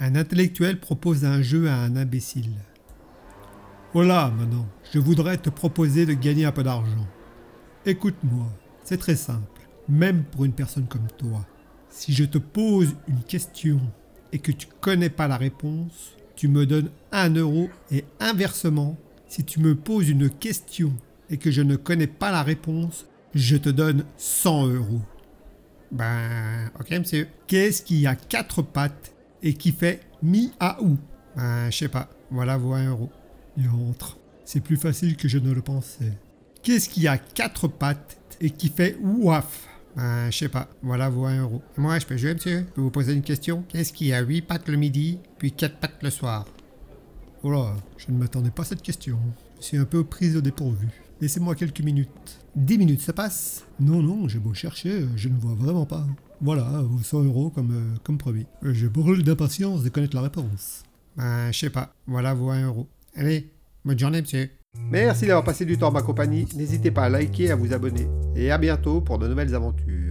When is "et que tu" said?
14.30-14.68